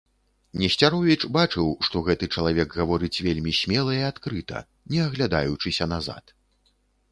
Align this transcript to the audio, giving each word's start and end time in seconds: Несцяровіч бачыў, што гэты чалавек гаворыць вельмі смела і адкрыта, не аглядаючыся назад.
Несцяровіч 0.61 1.17
бачыў, 1.35 1.67
што 1.87 2.01
гэты 2.07 2.29
чалавек 2.37 2.73
гаворыць 2.81 3.21
вельмі 3.27 3.55
смела 3.61 3.93
і 3.99 4.01
адкрыта, 4.11 4.65
не 4.95 4.99
аглядаючыся 5.07 5.91
назад. 5.95 6.37